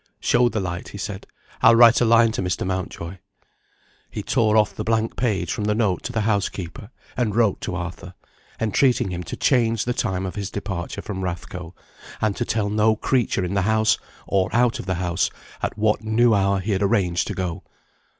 [0.19, 1.27] "Show the light," he said;
[1.61, 2.65] "I'll write a line to Mr.
[2.65, 3.19] Mountjoy."
[4.09, 7.75] He tore off the blank page from the note to the housekeeper, and wrote to
[7.75, 8.15] Arthur,
[8.59, 11.75] entreating him to change the time of his departure from Rathco,
[12.19, 15.29] and to tell no creature in the house, or out of the house,
[15.61, 17.63] at what new hour he had arranged to go.